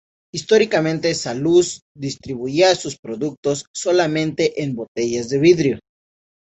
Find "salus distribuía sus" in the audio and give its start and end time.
1.13-2.97